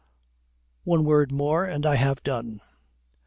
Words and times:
One 0.83 1.03
word 1.05 1.31
more 1.31 1.63
and 1.63 1.85
I 1.85 1.93
have 1.93 2.23
done. 2.23 2.61